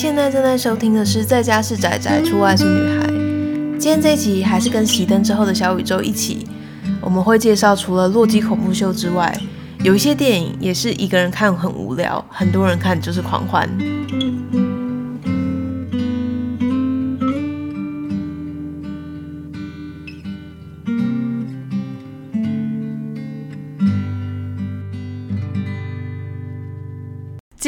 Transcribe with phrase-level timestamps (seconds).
[0.00, 3.06] 现在正在收听的是《在家是宅宅，出外是女孩》。
[3.78, 6.48] 今天这一集还是跟熄灯之后的小宇宙一起，
[7.02, 9.38] 我们会介绍除了《洛基恐怖秀》之外，
[9.84, 13.68] 有一些电影也是一个人看很无聊，很多人看就是狂欢。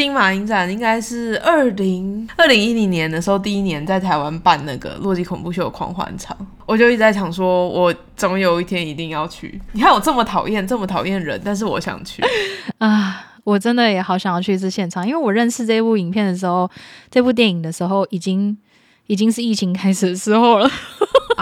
[0.02, 9.60] 金马影展应该是二零二零一零年的时候，第一年在台湾办那个《洛基恐怖秀》狂欢场，我就一直在想说，我总有一天一定要去。
[9.70, 12.20] 你看我这么讨厌，这么讨厌人，但是我想去
[12.78, 13.26] 啊！
[13.44, 16.68] 我真的也好想要去一次现场，因为我认识这部影片的时候，
[17.08, 18.58] 这部电影的时候，已经
[19.06, 20.68] 已经是疫情开始的时候了。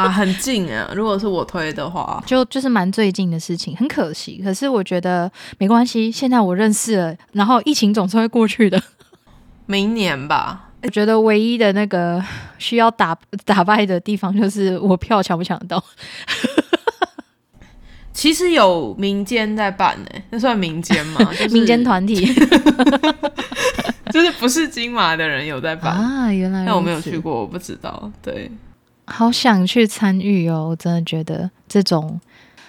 [0.02, 0.90] 啊，很近啊！
[0.94, 4.40] 如果是我推的话，就就是蛮最近的事情，很可惜。
[4.42, 8.80] 可是我觉得没关系，现在我认识了，然后疫情总是会过去的。
[9.66, 10.66] 明年吧。
[10.82, 12.24] 我觉得唯一的那个
[12.56, 15.84] 需要打打败的地方，就是我票抢不抢得到。
[18.12, 21.20] 其实有民间在办呢，那算民间吗？
[21.32, 22.24] 就是、民间团体，
[24.12, 26.32] 就是不是金马的人有在办啊？
[26.32, 28.10] 原来，但我没有去过，我不知道。
[28.22, 28.50] 对。
[29.12, 30.68] 好想去参与哦！
[30.70, 32.20] 我真的觉得这种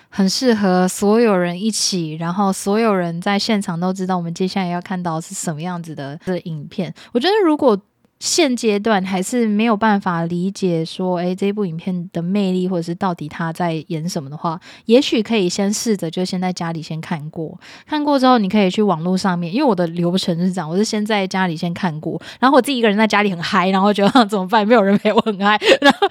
[0.10, 6.94] 很适合所有人一起，然后所有人在现场都知道我们接下来要看到是什么样子的的影片。
[7.14, 7.80] 我觉得如果
[8.22, 24.68] 现阶段还是没有办法理解说，诶，这部影片的魅力，或者是到底他在演什么的话，也许可以先试着就先在家里先看过，看过之后你可以去网络上面，因为我的流程是这样，我是先在家里先看过，然后我自己一个人在家里很嗨，然后觉得 怎么办？
[24.68, 26.08] 没有人陪我很嗨，然后。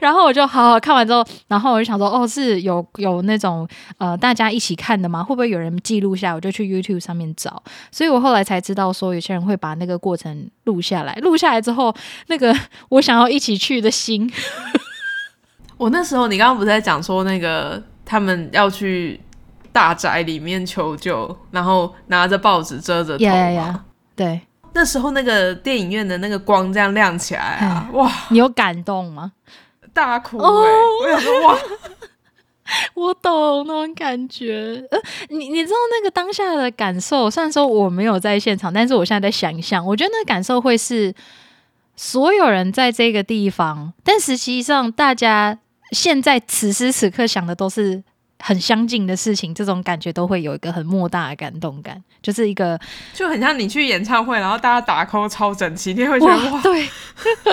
[0.00, 3.66] 然后我就好好看完之后，然后我就想说，哦，是有有那种
[3.98, 5.22] 呃大家一起看的吗？
[5.22, 6.34] 会不会有人记录下来？
[6.34, 11.14] 我就去 YouTube 上面找，所以我后来才知道说，有些人会把那个过程录下来。
[11.16, 11.94] 录下来之后，
[12.28, 12.54] 那个
[12.90, 14.30] 我想要一起去的心，
[15.76, 19.20] 我那时候你刚刚不是在讲说那个他们要去
[19.72, 23.80] 大宅里面求救，然后拿着报纸遮着头吗？Yeah, yeah, yeah.
[24.14, 24.40] 对，
[24.72, 28.10] 那时候那个电影院的那个光这样亮起来啊，哇！
[28.28, 29.32] 你有感动吗？
[29.94, 31.58] 大哭哎、欸！Oh, 我想说哇，
[32.94, 34.84] 我懂那种感觉。
[34.90, 37.30] 呃，你你知道那个当下的感受？
[37.30, 41.14] 虽然说我没有在现场，但是我现在在想象，我觉得那个感受会是
[41.94, 45.58] 所有人在这个地方，但实际上大家
[45.92, 48.02] 现在此时此刻想的都是
[48.40, 52.78] 很相近的事情，这种感觉都会有一个很莫大的感动感，就是一个
[53.12, 56.88] 就很像你去演唱会，然后大家打 call 超整齐，你会觉得哇，哇，对，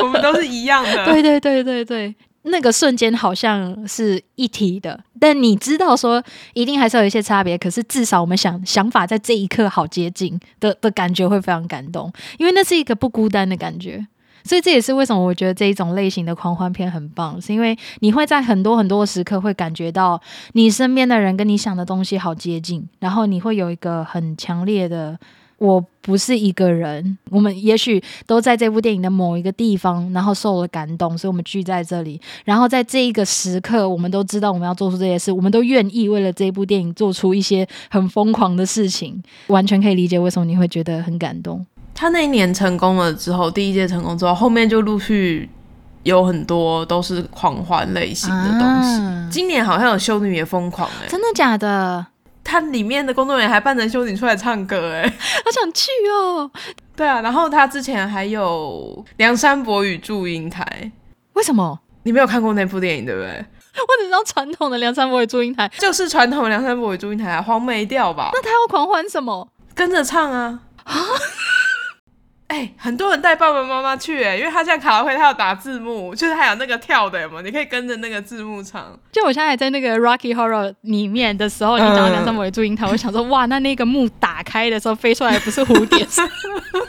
[0.01, 2.15] 我们都是一样的，对对对对对。
[2.43, 7.57] 那个瞬间好像是一体的，但你知道说一定还是有一些差别。
[7.57, 14.05] 可是至少我们想想法在这一刻好接近的的感觉会非常感动，因为那是一个不孤单的感觉。
[14.43, 20.19] 所以这也是为什么我觉得这一种类型的狂欢片很棒，是因为你会在很多很多的时刻会感觉到
[20.53, 25.19] 你身边的人跟你想的东西好接近，然后你会有一个很强烈的。
[25.61, 32.19] 我不是一个人，我们也许都在这部电影的某一个地方，然后受了感动，所以我们聚在这里。
[32.43, 39.21] 然后在这一个时刻，我们都知道我们要做出这些事，我们都愿意为了这部电影做出一些很疯狂的事情。
[39.47, 41.63] 完全可以理解为什么你会觉得很感动。
[41.93, 45.47] 他那一年成功了之后，第一届成功之后，后面就陆续
[46.01, 48.99] 有很多都是狂欢类型的东西。
[48.99, 52.07] 啊、今年好像有《修女也疯狂、欸》，真的假的？
[52.43, 56.49] 他里面的工作人员还扮成修女出来唱歌，哎，好想去哦！
[56.95, 60.65] 对啊，然后他之前还有《梁山伯与祝英台》，
[61.33, 61.79] 为什么？
[62.03, 63.29] 你没有看过那部电影，对不对？
[63.29, 68.31] 我只知道传统的《梁山伯与祝英台》，就是传统的《梁山伯与祝英台》啊，黄梅调吧？
[68.33, 69.47] 那他要狂欢什么？
[69.73, 70.59] 跟着唱啊！
[70.83, 70.95] 啊！
[72.51, 78.99] 哎、欸，很多人带爸爸妈妈去哎、欸，因为他现在卡拉 OK，他有打字幕，就是还有那个跳的嘛，你可以跟着那个字幕唱。
[79.09, 86.05] 就我现在还在那个 Rocky Horror 里面的时候，你讲到梁山伯与祝英台，我想说哇，那那个幕打开的时候飞出来不是蝴蝶，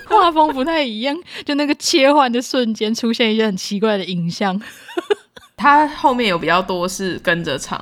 [0.08, 1.16] 画风不太一样，
[1.46, 4.60] 就那个切换的瞬间出现一些很奇怪的影像。
[5.56, 7.80] 他后面有比较多是跟着唱。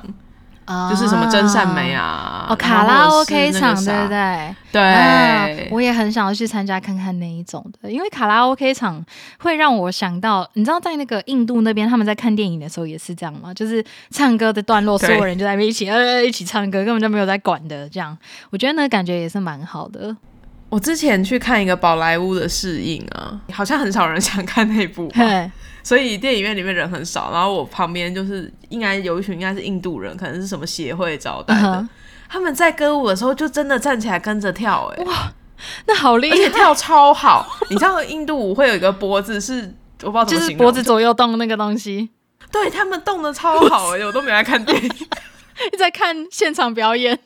[0.89, 4.55] 就是什么真善美啊，哦，卡拉 OK 场对不对？
[4.71, 9.03] 对、啊，我也很想要去参加看看那一种的，因为卡拉 OK 场
[9.39, 13.53] 会让我想到，你知道在那个印度那边他们在看电影的时候也是这样吗？
[13.53, 18.17] 就是唱歌的段落，所有人就在那边一起呃一起唱歌，根本就没有在管的这样。
[18.49, 20.15] 我觉得那个感觉也是蛮好的。
[20.71, 25.11] 我之前去看一个宝莱坞的试映啊，好像很少人想看那部。
[25.83, 31.61] 所以电影院里面人很少，然后我旁边就是应该有一群应该是印度人，可能是什么协会招待的。
[31.61, 31.87] Uh huh.
[32.29, 35.33] 他们在歌舞的时候就真的站起来跟着跳，哎，哇，
[35.87, 37.57] 那好厉害，而且跳超好。
[37.69, 39.73] 你知道印度舞会有一个脖子是
[40.03, 42.09] 我不知道怎么形容，就是脖子左右动那个东西。
[42.49, 44.89] 对，他们动的超好，哎，我都没来看电影，
[45.77, 47.19] 在看现场表演。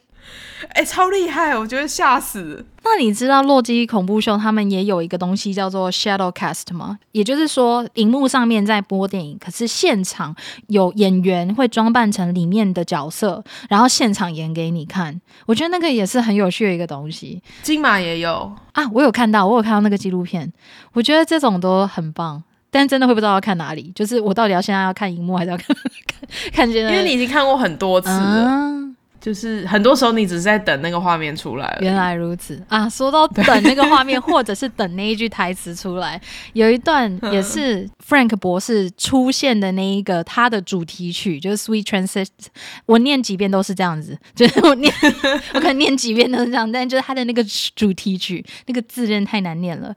[0.70, 1.58] 哎、欸，超厉害！
[1.58, 2.66] 我觉得吓死。
[2.84, 7.00] 那你知道洛基恐怖秀他们也有一个东西叫做 shadow cast 吗？
[7.14, 10.36] 也就是说，荧幕上面在播电影，可是现场
[10.68, 15.20] 有演员会装扮成里面的角色，然后现场演给你看。
[15.46, 17.42] 我觉得那个也是很有趣的一个东西。
[17.64, 20.52] 金马也有啊，我有看到，我有看到那个纪录片。
[20.94, 23.92] 我觉得这种都很棒，但真的会不知道要看哪里。
[23.96, 26.84] 就是我到底要现在要看荧幕，还是要看看看见？
[26.84, 28.46] 因为你已经看过很多次了。
[28.48, 28.95] 嗯
[29.26, 31.76] 就是很多时候你只是在等那个画面出来。
[31.82, 32.88] 原来如此啊！
[32.88, 36.22] 说到等那个画面，或者是等那一句台词出来，
[36.54, 42.28] 有一段也是 Frank 博士出现的那一个他的主题曲，就是 Sweet Transition。
[42.86, 44.94] 我念几遍都是这样子， 就是我念
[45.56, 47.44] 我可能念几遍都是这样，但就是他的那个
[47.76, 49.92] 主题曲，那个字真的太难念了。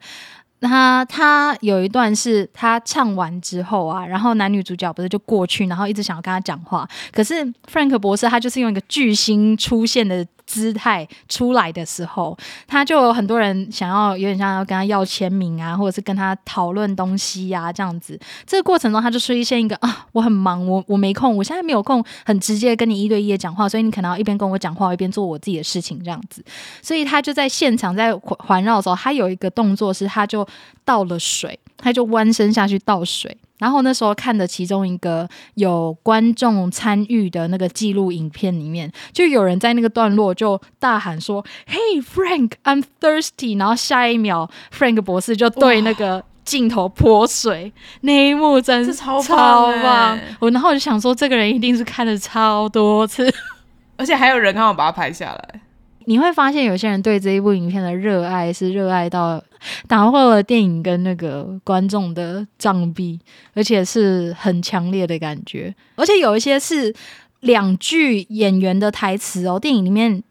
[0.61, 7.35] 他他有一段是他唱完之后啊，然后男女主角不是就过去，然后一直想要跟他讲话，可是
[7.71, 12.35] Frank 博士他就是用一个巨星出现的姿态出来的时候，
[12.65, 18.19] 他就有很多人想要有点像要跟他要签名啊，或者是跟他讨论东西呀、啊，这样子。
[18.47, 26.43] 这个过程中，他就出现一个啊，我很忙，我我没空，我现在没有空，很直接跟你一对一的讲话，所以你可能要一边跟我讲话，一边做我自己的事情这样子。
[26.81, 30.47] 所以他就在现场在环绕的时候，他有一个动作是，他就
[30.83, 33.37] 倒了水，他就弯身下去倒水。
[33.59, 47.71] 然后那时候看的其中一个有观众参与的那个纪录影片里面，就有人在那个段落就大喊说：“Hey Frank, I'm thirsty。”然后下一秒，Frank 博士就对那个镜头泼水，
[48.01, 50.19] 那一幕真是超棒！
[50.39, 53.31] 我然后我就想说，这个人一定是看了超多次，
[53.97, 55.61] 而且还有人刚好把它拍下来。
[56.05, 59.39] 你会发现有些人对这一部影片的热爱是热爱到
[59.87, 63.19] 打破了电影跟那个观众的障壁，
[63.53, 65.73] 而且是很强烈的感觉。
[65.95, 66.93] 而且有一些是
[67.41, 70.21] 两句演员的台词哦，电影里面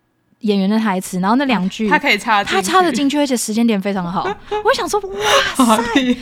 [0.41, 4.29] 演员的台词，然后那两句他可以插，他插的进去，而且时间点非常好。
[4.65, 6.17] 我想说，哇塞，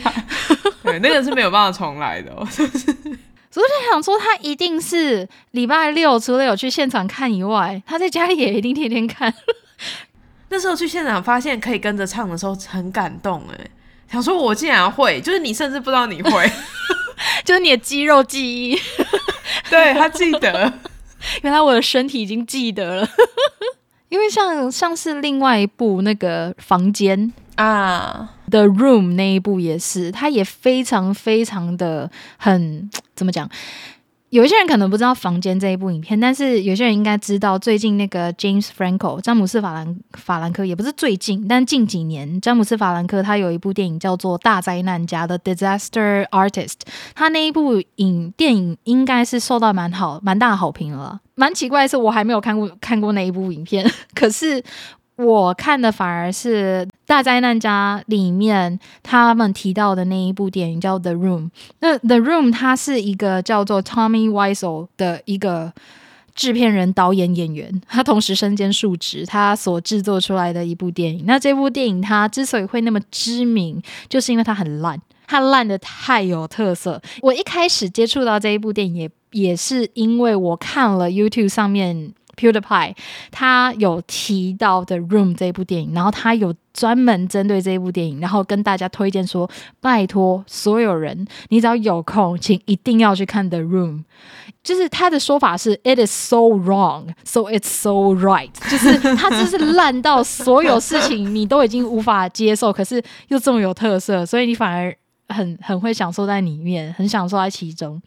[0.83, 2.95] 对，那个是没有办法重来的哦，就是。
[3.55, 9.33] 我就想说，他一定是礼拜六除了有去现场看以外，他在家里也一定天天看。
[10.49, 13.67] 那时候去现场发现可以跟着唱的时候，很感动哎，
[14.11, 16.51] 想说我竟然会，就是你甚至不知道你会，
[17.43, 18.79] 就是你的肌肉记忆，
[19.69, 20.71] 对，他记得，
[21.43, 23.09] 原来我的身体已经记得了。
[24.09, 33.49] 因为像像是另外一部那个房间啊，《The Room》那一部也是，他也非常非常的很怎么讲？
[34.29, 46.75] 有一些人可能不知道《房间》这一部影片，但是有些人应该知道，最近那个 James Franco 詹姆斯法兰法兰克也不是最近，但近几年詹姆斯法兰克他有一部电影叫做《大灾难家》的 Disaster Artist，
[47.15, 51.21] 他那一部影电影应该是受到蛮好蛮大好评了。
[51.35, 54.63] 蛮奇怪的是，我还没有看过看过那一部影片， 可是。
[55.17, 61.45] 我看的反而是《大灾难家》里面他们提到的那一部电影叫《The Room》。
[61.79, 65.71] 那《The Room》它是一个叫做 Tommy Wiseau 的一个
[66.35, 71.23] 制片人、导演、演员，他同时身兼数职，他所制作出来的一部电影。
[71.25, 77.01] 那这部电影它之所以会那么知名，就是因为它很烂，它烂得太有特色。
[77.21, 82.11] 我一开始接触到这一部电影也，也也是因为我看了 YouTube 上面。
[82.37, 82.95] PewDiePie，
[83.31, 89.49] 他有提到的《Room》这部电影，然后他有专门针对这部电影，然后跟大家推荐说：
[89.81, 93.99] 拜托所有人，你只要有空，请一定要去看《The Room》。
[94.63, 98.51] 就是他的说法是：It is so wrong, so it's so right。
[98.69, 104.93] 就是他就是烂到所有事情你都已经无法接受，可是又这么有特色，所以你反而
[105.29, 108.01] 很很会享受在里面，很享受在其中。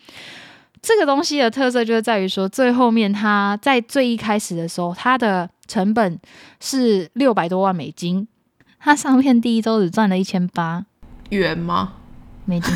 [0.82, 6.18] 这个东西的特色就是在于说，最后面它在最一开始的时候，它的成本
[6.58, 8.26] 是六百多万美金，
[8.78, 10.86] 它上片第一周只赚了一千八
[11.28, 11.92] 元吗？
[12.46, 12.74] 美金，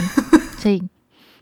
[0.59, 0.79] 所以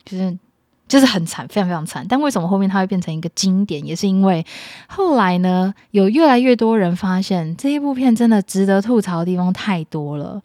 [0.05, 0.39] 就是
[0.87, 2.07] 就是很惨，非常非常惨。
[2.09, 4.47] 但为什么后面它会变成一个经典，也是因为
[4.87, 10.41] 后来呢，有越来越多人发现这一部片真的值得吐槽的地方太多了。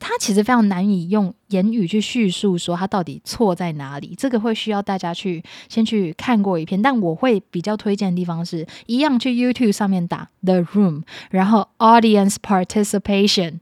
[0.00, 6.80] 他其实非常难以用言语去叙述说他到底错在哪里，这个会需要大家去先去看过一篇。
[6.80, 13.60] 但我会比较推荐的地方是一样，去 YouTube 上面打 The Room，然后 Audience Participation，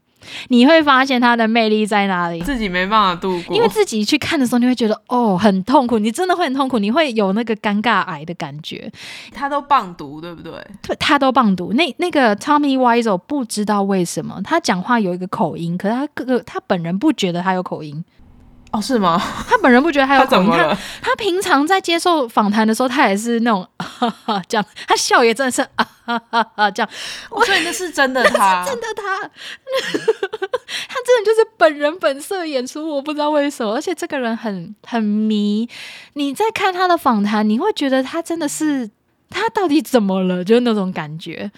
[0.49, 2.41] 你会发现它的魅力在哪里？
[2.41, 8.91] 自己没办法度过，因为自己去看的时候，你会觉得哦，很痛苦，你真的会很痛苦，你会有那个尴尬癌的感觉。
[9.33, 10.51] 他都棒读，对不对？
[10.81, 11.73] 对，他都棒读。
[11.73, 18.03] 那那个 Tommy Wiseau 不知道为什么他讲话有一个口音，可是他哥哥他本人不觉得他有口音。
[18.71, 19.19] 哦，是吗？
[19.47, 20.49] 他本人不觉得他有口音。
[20.51, 23.67] 他他，他平常在接受访谈的时候，他也是那种
[23.99, 26.89] 哈 哈这样，他笑也真的是啊哈哈哈这样。
[27.29, 29.19] 我觉得那是真的 他，真的他，
[30.87, 32.87] 他真的就是本人本色演出。
[32.87, 35.67] 我不知道为什么，而且这个人很很迷。
[36.13, 38.89] 你在看他的访谈，你会觉得他真的是
[39.29, 40.43] 他到底怎么了？
[40.43, 41.51] 就是那种感觉。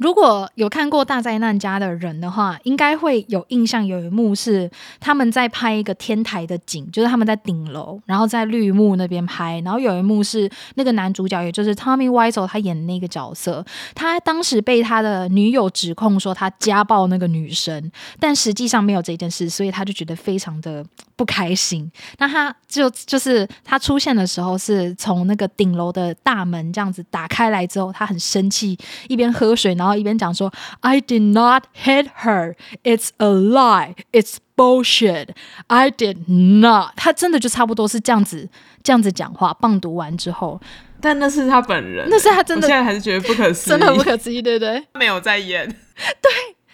[0.00, 3.86] 如果有看过《大灾难家》的人的话，应该会有印象。
[3.86, 9.60] 有一幕是他们在拍一个天台的景，就是他们在顶楼，然后在绿幕那边拍。
[9.60, 13.62] 然后有一幕是那个男主角，也就是 Tommy Wiseau 他演的那个角色，
[13.94, 20.82] 他当时被他的女友指控说他家暴那个女生，但实际上没有这件事，所以他就觉得非常的
[21.14, 21.90] 不开心。
[22.16, 28.78] 那他就就是他出现的时候是从那个顶楼的大门这样子打开来之后，他很生气，
[29.08, 29.89] 一边喝水，然后。
[29.96, 32.54] 一边讲说，I did not hit her.
[32.84, 33.94] It's a lie.
[34.12, 35.30] It's bullshit.
[35.68, 36.92] I did not.
[36.96, 38.48] 他真的就差不多是这样子，
[38.82, 39.54] 这样子讲话。
[39.54, 40.60] 棒读完之后，
[41.00, 42.66] 但那是他本人，那是他真的。
[42.66, 44.82] 现在还是觉得不可思议，真的不可思议，对不对？
[44.94, 46.30] 没有在演，对。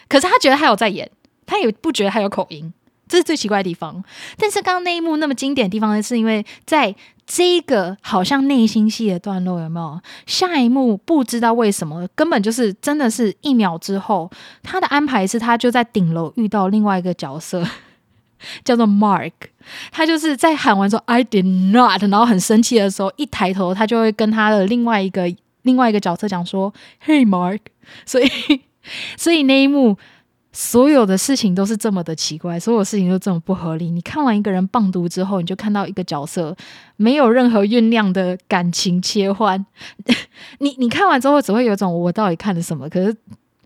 [0.08, 1.10] 可是他觉得他有在演，
[1.44, 2.72] 他也不觉得他有口音，
[3.08, 4.02] 这是最奇怪的地方。
[4.36, 6.94] 但是刚刚那一幕那么经典的地方呢，是因为在。
[7.28, 10.00] 这个好像内心戏的段落有没有？
[10.26, 14.30] 下一幕不知道为什么，根本就是真的是一秒之后，
[14.62, 17.66] 他的安排是他就在顶楼遇到另外一个角色，
[18.64, 19.32] 叫做 Mark。
[19.90, 25.28] 他就是在喊完说 “I did not”，然后很生气的时候，一抬头，他就会跟他的另外一个
[25.62, 26.72] 另外一个角色讲说
[27.04, 27.58] “Hey Mark”。
[28.04, 28.28] 所以，
[29.18, 29.98] 所以那一幕。
[30.58, 33.90] 所有的事情都是这么的奇怪，所有事情都这么不合理。
[33.90, 36.56] 你看完一个人棒读之后，你就看到一个角色
[36.96, 39.66] 没有任何酝酿的感情切换。
[40.60, 42.88] 你你看完之后，只会有种我到底看了什么？
[42.88, 43.14] 可是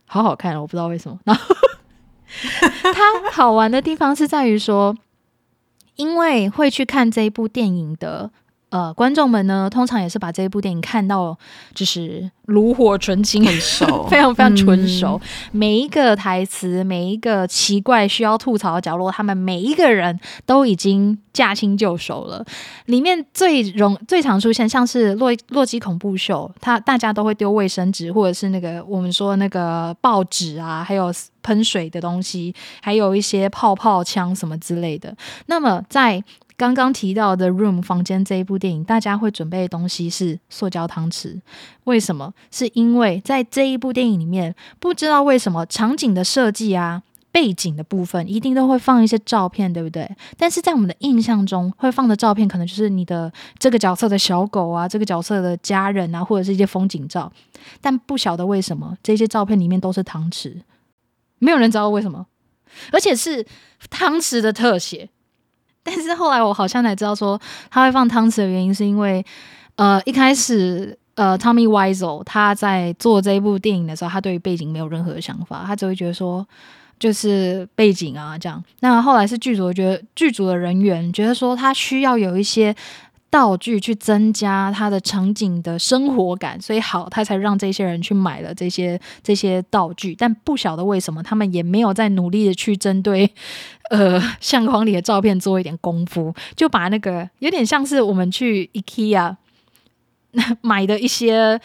[0.05, 1.17] 好好看，我不知道为什么。
[1.23, 1.55] 然后
[2.93, 4.97] 它好玩的地方是在于说，
[5.95, 8.33] 因为会去看这一部电影的。
[8.71, 11.37] 呃，观众们呢，通常也是把这一部电影看到
[11.75, 15.21] 就是炉火纯青，很熟， 非常非常纯熟。
[15.23, 22.45] 嗯、每一个台词，每一个奇怪需要吐槽的角落，他们每一个人都已经驾轻就熟了。
[22.87, 31.13] 里面最容最常出现，像是洛洛基恐怖秀，他大家都会丢卫生纸，或者是那个我们说那个报纸啊，还有
[31.43, 35.13] 喷水的东西，还有一些泡泡枪什么之类的。
[35.47, 36.23] 那么在
[36.61, 41.41] 刚刚提到的《Room》房间这一部电影，大家会准备的东西是塑胶汤匙。
[41.85, 42.35] 为什么？
[42.51, 47.03] 是因为在这一部电影里面，不知道为什么场景的设计啊、
[47.33, 50.07] 背景的部分一定都会放一些照片，对不对？
[50.37, 57.33] 但是在我们的印象中，会放的照片可能就是你的这个角色的小狗啊、这个角色的家人啊，或者是一些风景照。
[57.81, 60.61] 但不晓得为什么这些照片里面都是汤匙，
[61.39, 62.27] 没有人知道为什么，
[62.93, 63.47] 而且是
[63.89, 65.09] 汤匙的特写。
[65.83, 69.25] 但是后来我好像才知道说他会放汤匙的原因是因为，
[69.77, 76.47] 呃，一开始呃，Tommy Wiseau 他在做这一部电影的时候，他对于背景没有任何的想法，他只会觉得说
[76.99, 78.63] 就是背景啊这样。
[78.81, 82.75] 那后来是剧组觉得剧组的人员觉得说他需要有一些。
[83.31, 90.15] 道具去增加他的场景的生活感，所以好，他才让这些人去买了这些这些道具。
[90.15, 93.33] 但不晓得为什么，他们也没有在努力的去针对
[93.91, 99.37] 呃相框里的照片做一点功夫，就把那个有点像是我们去 IKEA
[100.61, 101.61] 买的一些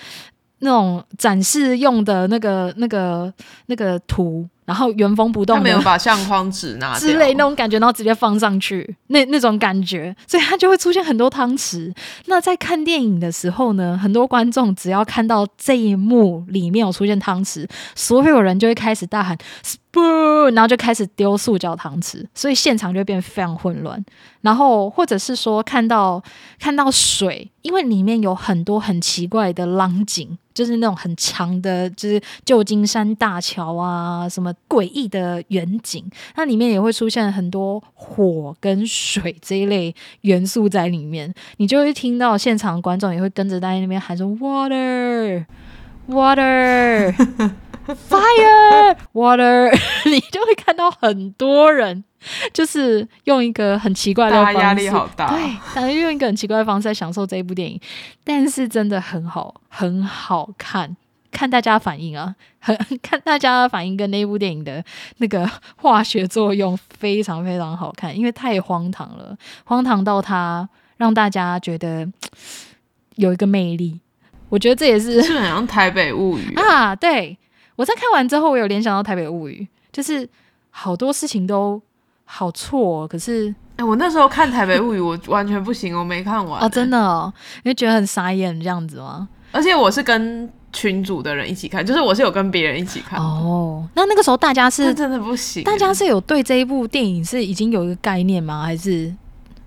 [0.60, 3.34] 那种展示用的那个那个
[3.66, 4.48] 那个图。
[4.66, 11.94] 然后原封不动，他没有把相框纸拿之类那种感觉，然后直接放上去，那那种感觉，所以它就会出现很多汤匙。
[12.26, 19.38] 那在看电影的时候呢，很多观众只要看到这一幕里面有出现汤匙，所有人就会开始大喊
[19.96, 24.04] “spoon”，然后就开始丢塑胶汤匙，所以现场就变非常混乱。
[24.42, 26.22] 然后或者是说看到
[26.60, 30.38] 看到水，因为里面有很多很奇怪的浪景。
[30.56, 45.44] 就是那种很长的，就是旧金山大桥啊，什么诡异的远景，那里面也会出现很多火跟水这一类元素在里面，你就会听到现场观众也会跟着在那边喊说 water
[46.08, 47.14] water
[47.94, 49.72] fire water，
[50.10, 52.04] 你就会看到很多人。
[52.52, 55.30] 就是用一个很奇怪的方式，压力好大。
[55.30, 57.80] 对，但是用一个很奇怪的方式在享受这一部电影，
[58.24, 60.98] 但是真的很好，很好看。
[61.32, 64.84] 看大家反应啊，很 看大家的反应跟那部电影的
[65.18, 72.08] 那个化学作用非常非常好看，因为太荒唐了，荒唐到它让大家觉得
[73.18, 74.00] 有一个魅力。
[74.50, 76.96] 我觉得这也是是很像《台北物语》啊。
[76.96, 77.38] 对，
[77.76, 80.28] 我在看完之后，我有联想到《台北物语》，就是
[80.70, 81.82] 好多事情都
[82.26, 83.54] 好错哦，可是。
[83.78, 86.66] 哎、欸，我那时候看《台北物语》，我完全不行，我没看完、欸。
[86.66, 89.28] 哦，真的哦，因为觉得很傻眼这样子吗？
[89.52, 93.20] 而且我是跟群主的人一起看，就是我是有跟别人一起看。
[93.20, 98.64] 哦，那那个时候大家是真的不行，大家是有对这一部电影是已经有一个概念吗？
[98.64, 99.14] 还是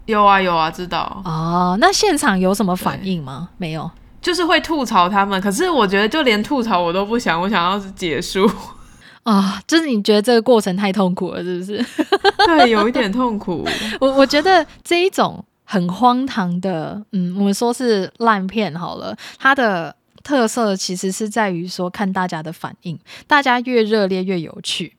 [0.06, 1.20] 有啊有啊，知道。
[1.26, 3.50] 哦，那现场有什么反应吗？
[3.58, 5.40] 没有，就是会吐槽他们。
[5.40, 8.48] 可是我觉得就连吐槽我都不想，我想要是结束。
[9.24, 11.84] 啊、哦，就是你觉得这个过程太痛苦了，是不是？
[12.46, 13.66] 对，有一点痛苦。
[14.00, 24.94] 我我觉得这一种很荒唐的，嗯，我们说是烂片好了，它的特色其实是在于说看大家的反应，大家越热烈越有趣。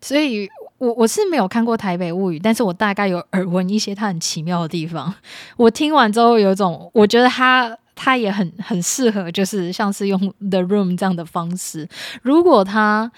[0.00, 5.12] 所以我我是没有看过《台北物语》，但是我大概有耳闻一些它很奇妙的地方。
[5.58, 10.20] 我听完之后有一种，我觉得它它也很很适合，就是像是用
[10.50, 11.88] 《The Room》这样的方式，
[12.22, 13.10] 如果它。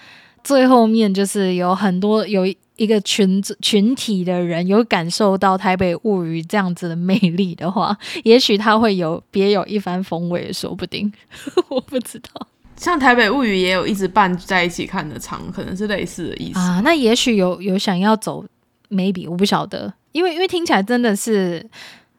[0.43, 2.45] 最后面就是有很多有
[2.77, 11.11] 一个群群体的人有感受到台北物语这样子的魅力的话， 也许它会有别有一番风味，说不定。
[11.67, 16.79] 我不知道，像台北物语也有一直伴在一起看的场，可能是类似的意思啊。
[16.81, 18.45] 那也许有有想要走
[18.89, 21.69] ，maybe 我不晓得，因为因为听起来真的是，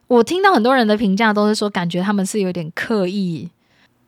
[0.09, 3.47] 我听到很多人的评价都是说，感觉他们是有点刻意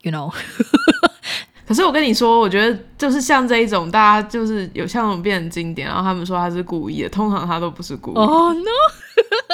[0.02, 0.34] ，you know。
[1.68, 8.16] 可是我跟你说，我觉得就是像这一种，大家就是有像变成经典，然后他们说他是故意的，通常他都不是故意。
[8.16, 8.64] 哦、oh, no！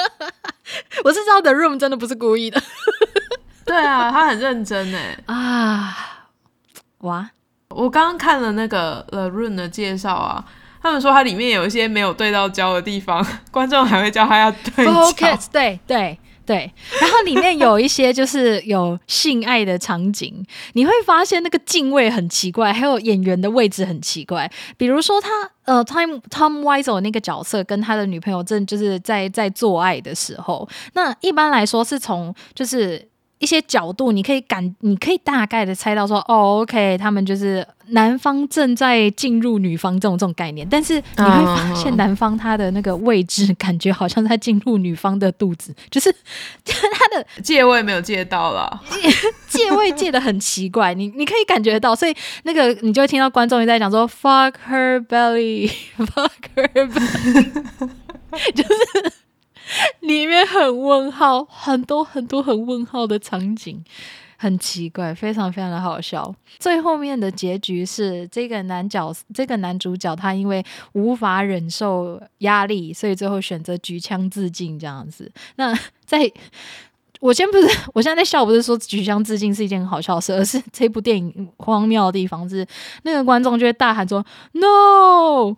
[1.04, 2.60] 我是知道 The Room 真的不是故意的。
[3.64, 5.18] 对啊，他很认真哎。
[5.26, 6.26] 啊，
[7.00, 7.30] 哇！
[7.68, 10.44] 我刚刚看了那个 The Room 的介绍啊，
[10.82, 14.92] 他们说它里面有一些没有对到焦的地方，观众还会叫他要对焦。
[14.92, 16.18] Focus，对对。
[16.48, 24.50] 对，然后里面有一些就是有性爱的场景，你会发现那个敬畏很奇怪，还有演员的位置很奇怪。
[24.78, 25.28] 比如说他
[25.66, 33.06] 呃，Tom Tom Wiseau 那个角色跟他的女朋友正就是在在做爱的时候，那一般来说是从就是。
[33.38, 46.12] 一些角度，你可以感，你可以大概的猜到说，哦，OK，他们就是男方正在进入女方这种这种概念，但是你会发现男方他的那个位置，感觉好像在进入女方的肚子， 就是
[46.64, 48.80] 他 的借位没有借到啦，
[49.48, 57.62] 借位借的很奇怪，你你可以感觉到，所以那个你就会听到观众也在讲说，fuck her belly，fuck her belly，
[58.54, 59.12] 就是。
[60.00, 63.82] 里面很问号，很多很多很问号的场景，
[64.36, 66.34] 很奇怪，非常非常的好笑。
[66.58, 75.30] 最后面的结局是，这个男角，这个男主角，他因为无法忍受压力，所以最后选择举枪自尽这样子。
[75.56, 76.30] 那在
[77.20, 82.64] 我先不是，我现在在笑，不是说举枪自尽是一件很好笑的事，而是这部电影荒谬的地方是，
[83.02, 85.56] 那个观众就会大喊说：“No！”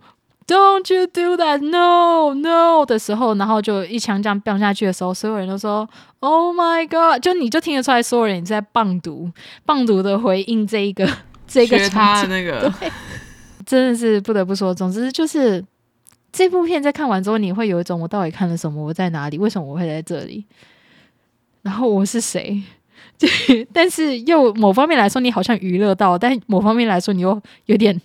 [0.51, 1.59] Don't you do that?
[1.61, 5.87] No, no 的时候，然后就一枪这样飙下去的时候，所有人都说
[6.19, 7.21] Oh my God！
[7.23, 9.31] 就你就听得出来，所有人在棒读，
[9.65, 11.07] 棒读的回应这一个
[11.47, 12.69] 这个他的那个，
[13.65, 14.73] 真的是不得不说。
[14.73, 15.63] 总之就是
[16.33, 18.83] 这部片在看完之后，你会有一种我到底看了什么？
[18.83, 19.37] 我在哪里？
[19.37, 20.43] 为什么我会在这里？
[21.61, 22.61] 然后我是谁？
[23.17, 28.01] 对，但是又某方面来说，你好像娱乐到，但某方面来说，你又有点。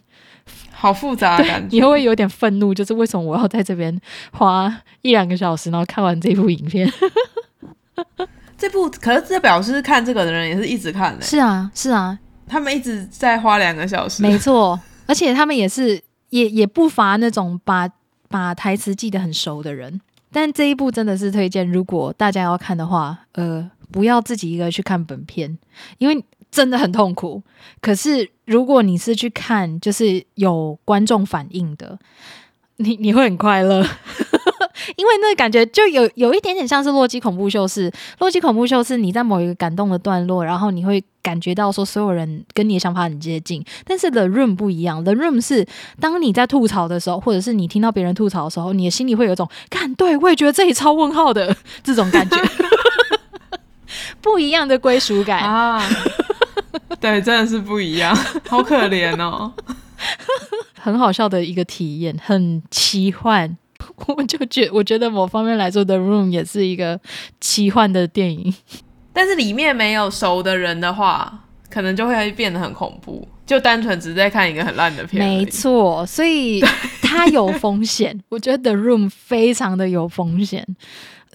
[0.87, 4.73] 好复杂的感觉，你会有点愤怒，就是为什么我要在这边花
[5.03, 6.89] 一两个小时，然后看完这部影片？
[8.57, 11.25] 这部可是这表示看这个的人也是一直看的。
[11.25, 17.89] 是啊，是啊，他们一直在花两个小时，没错，而且他们也是也也不乏那种把
[18.29, 20.01] 把台词记得很熟的人。
[20.31, 25.59] 但这一部真的是推荐，如果大家要看的话，呃，不要自己一个人去看本片，
[25.99, 26.25] 因为。
[26.51, 27.43] 真的很痛苦，
[27.81, 31.99] 可是如果你是去看，就是有观众反应的，
[32.77, 33.81] 你你会很快乐，
[34.97, 45.67] 因为那个感觉就有有一点点像是洛基恐怖秀是，洛基恐怖秀是你在某一个感动的段落，然后你会感觉到说所有人跟你的想法很接近，但是 The Room 不一样，The Room 是
[46.01, 51.55] 当你在吐槽的时候，或者是你听到别人吐槽的时候，你的心里会有一种，看，对，我也觉得这里超问号的。
[51.83, 52.37] 这种感觉，
[54.23, 55.41] 不一样的归属感。
[55.41, 55.83] 啊。
[57.01, 58.17] 对，真的是不一样，
[58.49, 59.53] 好可怜哦，
[60.81, 63.57] 很好笑的一个体验，很奇幻。
[64.07, 66.99] 我就觉，我觉得某方面来说，《The Room》也是一个
[67.41, 68.55] 奇幻的电影。
[69.13, 75.23] 但是里面没有熟的人的话，可能就会变得很恐怖，就单纯只是在看一个很烂的片。
[75.25, 76.61] 没错，所以
[77.03, 78.19] 它有风险。
[78.29, 80.67] 我觉得《The Room》非常的有风险。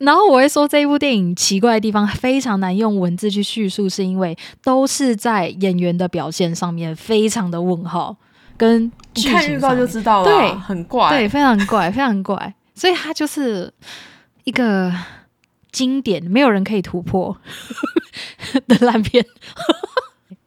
[0.01, 8.15] 然后我会说这一部电影奇怪的地方非常难用文字去叙述，是因为都是在演员的表现上面非常的问号，
[8.57, 13.71] 跟剧情看预告就知道了，对，很怪，对，非常怪，非常怪，所以它就是
[14.43, 14.91] 一个
[15.71, 17.37] 经典，没有人可以突破
[18.67, 19.23] 的烂片。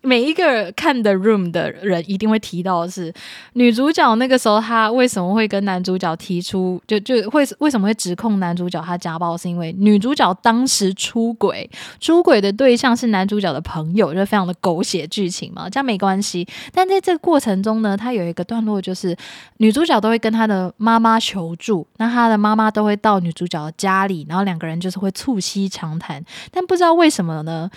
[0.04, 3.12] 每一个看的 Room 的人一定会提到的是，
[3.54, 16.46] 女主角那个时候她为什么会跟男主角提出，就就会为什么会指控男主角他家暴，是因为女主角当时出轨，出轨的对象是男主角的朋友，就非常的狗血剧情嘛，这样没关系。
[16.72, 19.16] 但在这个过程中呢，她有一个段落就是
[19.56, 27.70] 女主角都会跟她的妈妈求助，那她的妈妈都会到女主角的家里，然后两个人就是会促膝长谈，但不知道为什么呢？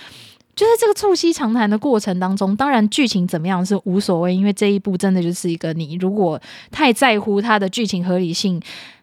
[0.57, 6.41] 就是这个促膝长谈的过程当中，当然剧情怎么样是无所谓，因为这一部真的就是一个你如果
[6.71, 8.59] 太在乎它的剧情合理性，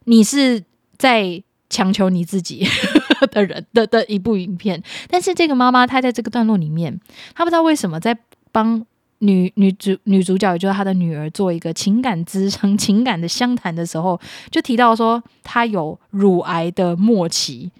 [0.07, 0.61] 你是
[0.99, 1.41] 在
[1.71, 2.67] 强求你自己
[3.31, 4.83] 的人的的一部影片。
[5.09, 7.01] 但是这个妈妈她在这个段落里面，
[7.37, 8.19] 她不知道为什么在
[8.51, 8.85] 帮
[9.21, 17.71] 女女主女主角，也就是她的女儿做一个情感支撑、情感的相谈的时候，就提到说她有乳癌的末期，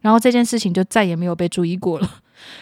[0.00, 2.10] 然后这件事情就再也没有被注意过了。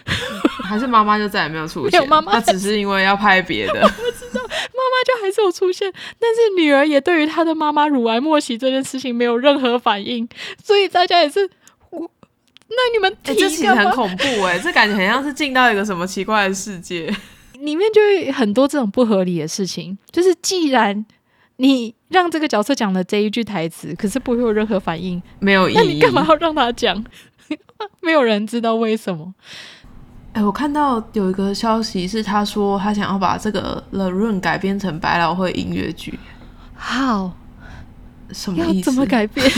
[0.69, 2.07] 还是妈妈就再也没有出现？
[2.09, 3.81] 妈妈她只是因为要拍别的。
[3.83, 10.29] 我不知道，妈妈就还是有出现，但是女儿也对于她的妈妈乳癌末期这件事情没有任何反应，
[10.63, 11.49] 所以大家也是
[11.91, 12.11] 我。
[12.69, 17.11] 那你们哎、欸，这其实很恐怖哎、欸， 这感觉很像是进到一个什么奇怪的世界，
[17.55, 19.97] 里面就会很多这种不合理的事情。
[20.13, 21.07] 就是既然
[21.57, 27.03] 你让这个角色讲了这一句台词，可是不会有任何反应，没有意义，那你干嘛要让他讲？
[28.03, 29.33] 没有人知道为什么。
[30.35, 36.19] 哎，我看到有一个消息是，他说他想要把这个《The Room》改编成百老汇音乐剧。
[36.75, 37.33] 好，
[38.31, 38.91] 什么意思？
[38.91, 39.51] 怎么改编？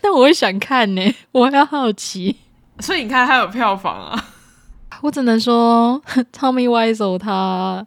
[0.00, 2.36] 但我会想看呢，我要好奇。
[2.78, 4.24] 所以你看，他有票房啊。
[5.00, 6.00] 我只能说，
[6.32, 7.84] Tommy Wiseau 他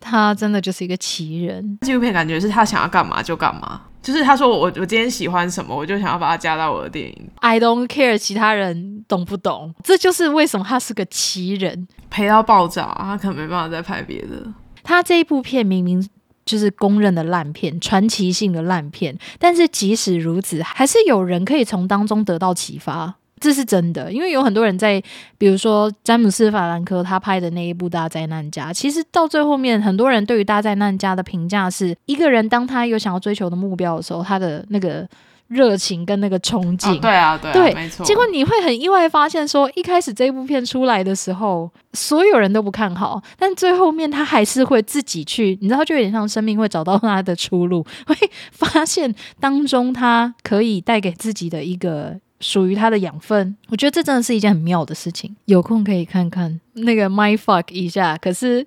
[0.00, 1.78] 他真的就是一个奇人。
[1.82, 3.82] 纪录片感觉是他想要干嘛就干嘛。
[4.00, 7.30] 就是他说我我今天喜欢什么，我就想要把它加到我的电影。
[7.40, 14.46] I don't care 其他人懂不懂，这就是为什么他是个奇人，赔到爆炸，他可能没办法再拍别的。
[14.82, 16.08] 他这一部片明明
[16.46, 23.16] 就是公认的烂片，传奇性的烂片，但是即使如此，还是有人可以从当中得到启发。
[23.40, 25.02] 这是真的，因为有很多人在，
[25.36, 35.08] 比如说詹姆斯·法兰克他拍的那一部《大灾难家》，其实到最后面，很多人对于《大灾难家》的评价是一个人当他有想要追求的目标的时候，他的那个
[35.48, 36.94] 热情跟那个憧憬。
[36.94, 38.04] 哦，对啊，对啊，对，没错。
[38.04, 48.14] 结果你会很意外发现，说一开始这部片出来的时候，所有人都不看好，但最后面他还是会自己去，你知道，就有点像生命会找到他的出路，会
[48.52, 52.18] 发现当中他可以带给自己的一个。
[52.40, 55.34] 属于它的养分，我觉得这真的是一件很妙的事情。
[55.46, 58.66] 有空可以看看那个 My Fuck 一下，可是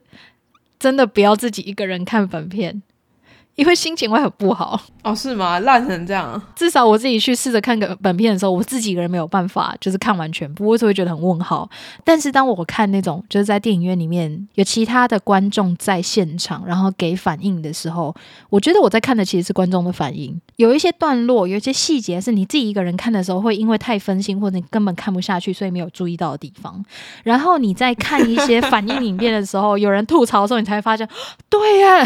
[0.80, 2.82] 真的不要自己一个人看本片。
[3.56, 5.60] 因为心情会很不好哦，是吗？
[5.60, 11.70] 烂成这样，至少我自己去试着看个本片的时候，我自己一个人没有办法，就是看完全部，我就会觉得很问号。
[12.04, 18.16] 但是当我看那种就是在电影院里面有其他的观众在现场，然后给反应的时候，
[18.50, 20.40] 我觉得我在看的其实是观众的反应。
[20.56, 26.84] 有一些段落，有一些细节是你自己一个人看的时候，会因为太分心或者你根本看不下去，所以没有注意到的地方。
[27.24, 31.08] 然后你在看一些反应影片的时候，有人吐槽的时候，你才会发现，
[31.50, 32.06] 对呀。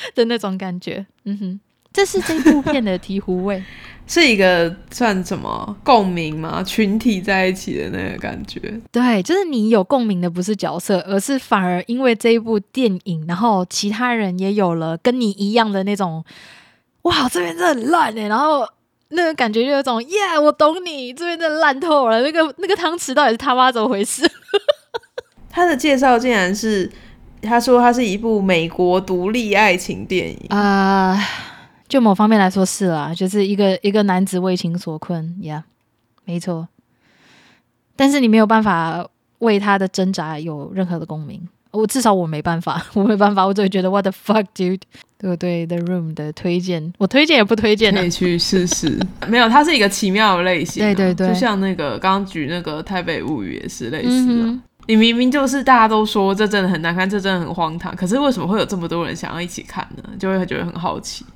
[0.14, 1.60] 的那种感觉，嗯哼，
[1.92, 3.62] 这是这部片的醍醐味，
[4.06, 6.62] 是一个算什么共鸣吗？
[6.62, 16.24] 群体在一起的那个感觉，对，就是你有共鸣的不是角色，而是反而因为这一部电影，然后其他人也有了跟你一样的那种，
[17.02, 18.66] 哇，这边真的很烂哎，然后
[19.08, 24.22] 那个感觉就有种，耶、yeah，我懂你，这边真的烂透了，那个那个汤匙到底是他妈怎么回事？
[25.50, 26.90] 他的介绍竟然是。
[27.42, 31.20] 他说：“他是一部美国独立爱情电影啊，uh,
[31.88, 35.70] 就某方面来说是啦，就是一个一个男子为情所困，呀、yeah，
[36.24, 36.68] 没错。
[37.96, 39.06] 但是你没有办法
[39.38, 44.80] 为他的挣扎有任何的共鸣，我至少我没办法， 我没办法，我只会觉得 What the fuck, dude？
[45.20, 48.98] 对不对？The Room 的推荐，我推荐也不推荐，可以去试试。
[49.26, 54.32] 没有，它是一个奇妙的类型、啊，对对对，就像那个刚刚举那个《台北物语》也是类似的。
[54.44, 60.02] 嗯”你明明就是大家都说这真的很难看，这真的很荒唐，可是为什么会有这么多人想要一起看呢？
[60.18, 61.26] 就会觉得很好奇。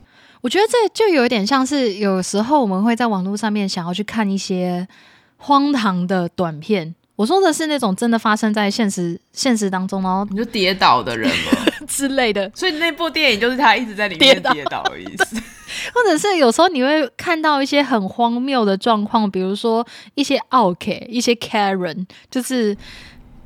[0.41, 4.88] 我觉得这就有点像是有时候我们会在网络上面想要去看一些
[5.37, 6.95] 荒唐的短片。
[7.15, 11.53] 我说的是那种真的发生在现实现实当中，然后你就跌倒的人吗
[11.87, 12.51] 之类的。
[12.55, 15.37] 所以那部电影就是他一直在里面跌倒的意思，
[15.93, 22.75] 或者是有时候你会看到一些很荒谬的状况，比如说一些奥客，一些 Karen，就是。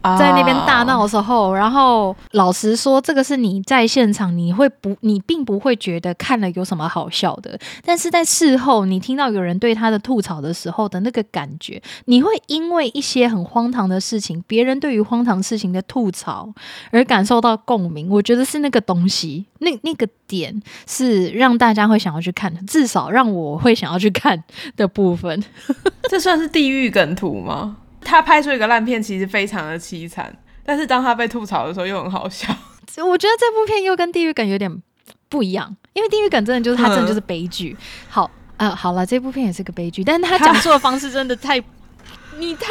[0.02, 7.58] 在那边大闹的时候，然后老实说，这个是你在现场，你会不，你并不会觉得看了有什么好笑的。
[7.84, 16.48] 但是在事后，你听到有人对他的吐槽的时候的那个感觉，你会因为一些很荒唐的事情，别人对于荒唐事情的吐槽
[16.92, 18.08] 而感受到共鸣。
[18.08, 24.40] 我觉得是那个东西，那那个点是让大家会想要去看，至少让我会想要去看
[24.76, 25.42] 的部分。
[26.08, 27.78] 这算是地狱梗图吗？
[28.06, 32.48] 他拍出一个烂片，其实非常的凄惨，但是当他被吐槽的时候，又很好笑。
[33.04, 34.82] 我觉得这部片又跟地狱梗有点
[35.28, 37.76] 不一样，因为地狱梗真的就是他真的就是悲剧。
[38.08, 41.62] 好，呃，好了，这部片也是个悲剧，但是他讲述的方式真的太，
[42.38, 42.70] 你太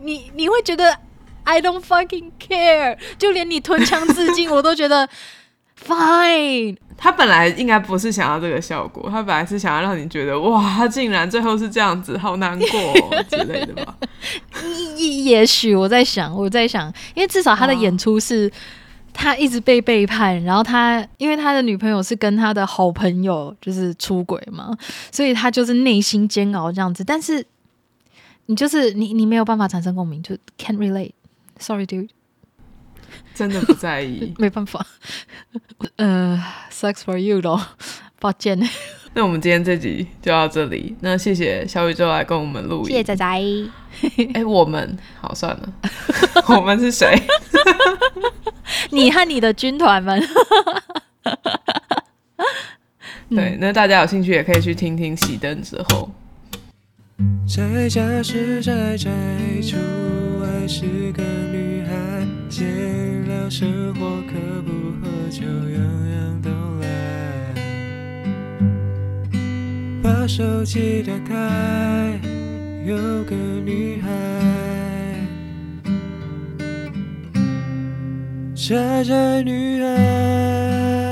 [0.00, 0.96] 你你会觉得
[1.44, 5.08] I don't fucking care，就连你吞枪自尽，我都觉得
[5.86, 6.76] fine。
[6.96, 13.96] 他本来应该不是想要这个效果，他本来是想要让你觉得哇，他竟然最后是这样子，好难过、哦、之类的吧。
[14.96, 18.50] 也也许我在想，我在想，因为至少他的演出是，
[19.12, 24.76] 他一直被背叛，然后他因为他的女朋友是跟他的好朋友就是出轨嘛，
[25.12, 27.04] 所以他就是内心煎熬这样子。
[27.04, 27.44] 但是
[28.46, 31.12] 你就是你，你没有办法产生共鸣，就 can't relate。
[31.58, 32.08] Sorry, dude。
[33.36, 34.84] 真的不在意， 没办法。
[35.96, 37.60] 呃，sucks for you 咯，
[38.18, 38.58] 抱歉。
[39.12, 40.96] 那我们今天这集就到这里。
[41.00, 42.86] 那谢谢小宇宙来跟我们录音。
[42.86, 43.24] 谢谢仔仔。
[43.24, 43.70] 哎、
[44.34, 45.72] 欸，我们好算了，
[46.48, 47.14] 我们是谁？
[48.90, 50.22] 你和你的军团们。
[53.30, 56.10] 对，那大家有兴趣也可以去听听熄灯之后。
[57.48, 59.08] 在家是宅宅，
[59.62, 59.76] 出
[60.40, 62.26] 外是个女孩，
[63.48, 65.80] 生活可不喝酒，样
[66.10, 66.86] 样都来。
[70.02, 72.20] 把手机打开，
[72.84, 74.08] 有个女孩，
[78.54, 81.05] 宅宅女孩。